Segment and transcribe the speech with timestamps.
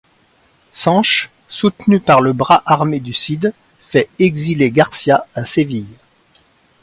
[0.71, 5.93] Sanche, soutenu par le bras armé du Cid, fait exiler Garcia à Séville.